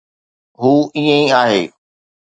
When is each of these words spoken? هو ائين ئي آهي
هو 0.59 0.71
ائين 0.95 1.11
ئي 1.25 1.33
آهي 1.41 1.63